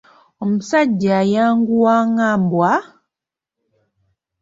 [0.43, 2.71] Omusajja ayanguwa ng'mbwa.